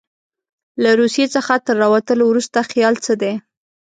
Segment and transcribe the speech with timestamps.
[0.83, 3.33] له روسیې څخه تر راوتلو وروسته خیال څه دی.